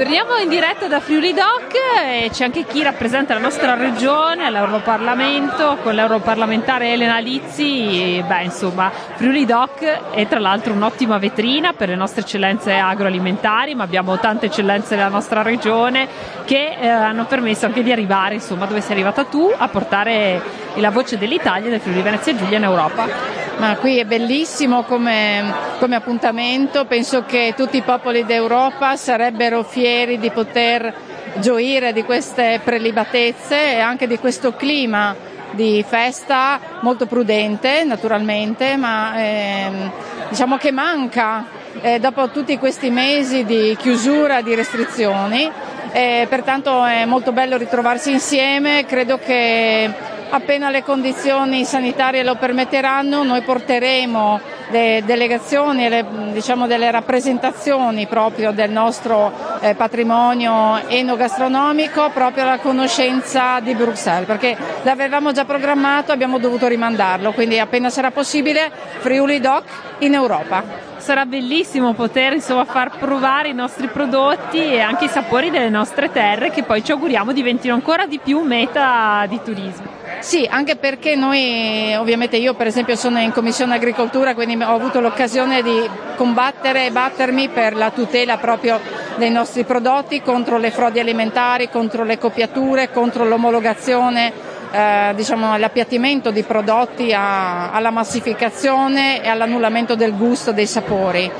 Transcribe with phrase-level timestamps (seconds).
[0.00, 5.76] Torniamo in diretta da Friuli Doc e c'è anche chi rappresenta la nostra regione all'Europarlamento
[5.82, 8.24] con l'europarlamentare Elena Lizzi.
[8.26, 13.84] Beh, insomma, Friuli Doc è tra l'altro un'ottima vetrina per le nostre eccellenze agroalimentari, ma
[13.84, 16.08] abbiamo tante eccellenze nella nostra regione
[16.46, 20.40] che eh, hanno permesso anche di arrivare, insomma, dove sei arrivata tu, a portare
[20.76, 23.39] la voce dell'Italia e del Friuli Venezia Giulia in Europa.
[23.60, 30.18] Ma qui è bellissimo come, come appuntamento, penso che tutti i popoli d'Europa sarebbero fieri
[30.18, 30.90] di poter
[31.34, 35.14] gioire di queste prelibatezze e anche di questo clima
[35.50, 39.90] di festa molto prudente naturalmente, ma ehm,
[40.30, 41.44] diciamo che manca
[41.82, 45.50] eh, dopo tutti questi mesi di chiusura, di restrizioni,
[45.92, 53.22] eh, pertanto è molto bello ritrovarsi insieme, credo che appena le condizioni sanitarie lo permetteranno
[53.22, 62.10] noi porteremo le delegazioni e le, diciamo, delle rappresentazioni proprio del nostro eh, patrimonio enogastronomico
[62.10, 68.10] proprio alla conoscenza di Bruxelles perché l'avevamo già programmato abbiamo dovuto rimandarlo quindi appena sarà
[68.10, 69.64] possibile Friuli Doc
[69.98, 75.50] in Europa sarà bellissimo poter insomma, far provare i nostri prodotti e anche i sapori
[75.50, 79.99] delle nostre terre che poi ci auguriamo diventino ancora di più meta di turismo.
[80.20, 85.00] Sì, anche perché noi, ovviamente io per esempio sono in Commissione Agricoltura, quindi ho avuto
[85.00, 88.78] l'occasione di combattere e battermi per la tutela proprio
[89.16, 94.30] dei nostri prodotti contro le frodi alimentari, contro le copiature, contro l'omologazione,
[94.70, 101.30] eh, diciamo l'appiattimento di prodotti a, alla massificazione e all'annullamento del gusto dei sapori.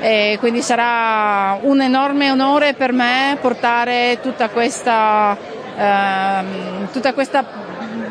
[0.00, 5.36] E quindi sarà un enorme onore per me portare tutta questa,
[5.76, 6.44] eh,
[6.90, 7.68] tutta questa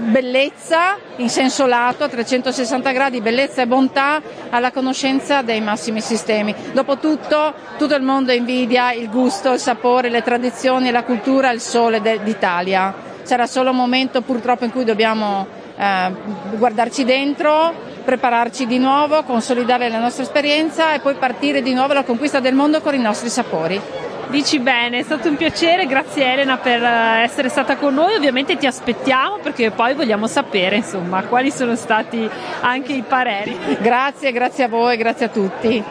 [0.09, 6.53] bellezza in senso lato, a 360 gradi, bellezza e bontà alla conoscenza dei massimi sistemi.
[6.73, 12.01] Dopotutto tutto il mondo invidia il gusto, il sapore, le tradizioni, la cultura, il sole
[12.01, 12.93] de- d'Italia.
[13.23, 15.45] Sarà solo un momento purtroppo in cui dobbiamo
[15.77, 16.11] eh,
[16.57, 22.03] guardarci dentro, prepararci di nuovo, consolidare la nostra esperienza e poi partire di nuovo alla
[22.03, 23.79] conquista del mondo con i nostri sapori.
[24.29, 28.57] Dici bene, è stato un piacere, grazie Elena per eh, essere stata con noi, ovviamente
[28.57, 32.29] ti aspettiamo perché poi vogliamo sapere insomma quali sono stati
[32.61, 33.57] anche i pareri.
[33.81, 35.83] Grazie, grazie a voi, grazie a tutti.